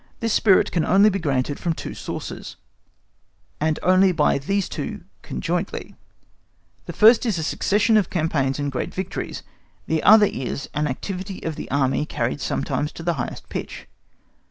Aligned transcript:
This 0.19 0.33
spirit 0.33 0.71
can 0.71 0.83
only 0.83 1.11
be 1.11 1.19
generated 1.19 1.59
from 1.59 1.73
two 1.73 1.93
sources, 1.93 2.55
and 3.59 3.77
only 3.83 4.11
by 4.11 4.39
these 4.39 4.67
two 4.67 5.03
conjointly; 5.21 5.93
the 6.87 6.91
first 6.91 7.23
is 7.23 7.37
a 7.37 7.43
succession 7.43 7.97
of 7.97 8.09
campaigns 8.09 8.57
and 8.57 8.71
great 8.71 8.95
victories; 8.95 9.43
the 9.85 10.01
other 10.01 10.25
is, 10.25 10.67
an 10.73 10.87
activity 10.87 11.41
of 11.43 11.55
the 11.55 11.69
Army 11.69 12.07
carried 12.07 12.41
sometimes 12.41 12.91
to 12.93 13.03
the 13.03 13.13
highest 13.13 13.47
pitch. 13.47 13.85